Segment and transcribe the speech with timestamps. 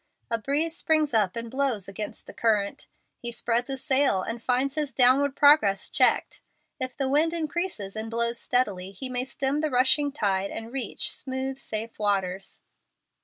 [0.31, 2.87] A breeze springs up and blows against the current.
[3.19, 6.41] He spreads a sail and finds his downward progress checked.
[6.79, 11.11] If the wind increases and blows steadily, he may stem the rushing tide and reach
[11.11, 12.63] smooth, safe waters.